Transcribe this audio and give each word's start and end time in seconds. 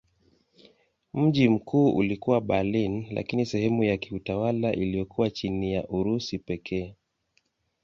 Mji 1.13 1.49
mkuu 1.49 1.95
ulikuwa 1.95 2.41
Berlin 2.41 3.05
lakini 3.11 3.45
sehemu 3.45 3.83
ya 3.83 3.97
kiutawala 3.97 4.73
iliyokuwa 4.73 5.29
chini 5.29 5.73
ya 5.73 5.87
Urusi 5.87 6.39
pekee. 6.39 6.95